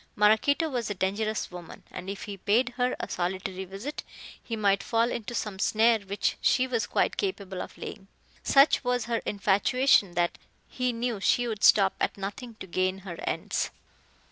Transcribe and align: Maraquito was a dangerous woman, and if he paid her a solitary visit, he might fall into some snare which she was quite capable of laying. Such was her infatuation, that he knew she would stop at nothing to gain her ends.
Maraquito 0.15 0.67
was 0.67 0.89
a 0.89 0.95
dangerous 0.95 1.51
woman, 1.51 1.83
and 1.91 2.09
if 2.09 2.23
he 2.23 2.35
paid 2.35 2.69
her 2.69 2.95
a 2.99 3.07
solitary 3.07 3.65
visit, 3.65 4.01
he 4.41 4.55
might 4.55 4.81
fall 4.81 5.11
into 5.11 5.35
some 5.35 5.59
snare 5.59 5.99
which 5.99 6.37
she 6.41 6.65
was 6.65 6.87
quite 6.87 7.17
capable 7.17 7.61
of 7.61 7.77
laying. 7.77 8.07
Such 8.41 8.83
was 8.83 9.05
her 9.05 9.21
infatuation, 9.27 10.13
that 10.15 10.39
he 10.67 10.91
knew 10.91 11.19
she 11.19 11.47
would 11.47 11.63
stop 11.63 11.93
at 12.01 12.17
nothing 12.17 12.55
to 12.55 12.65
gain 12.65 12.97
her 13.05 13.19
ends. 13.25 13.69